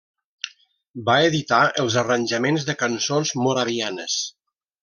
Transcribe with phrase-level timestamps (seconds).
[1.09, 4.21] Va editar els arranjaments de cançons moravianes.